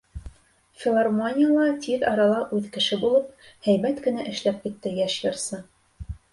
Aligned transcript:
Филармонияла 0.83 1.67
тиҙ 1.83 2.07
арала 2.13 2.41
үҙ 2.61 2.71
кеше 2.79 2.99
булып, 3.05 3.29
һәйбәт 3.69 4.03
кенә 4.09 4.29
эшләп 4.35 4.61
китте 4.67 4.99
йәш 4.99 5.23
йырсы. 5.25 5.65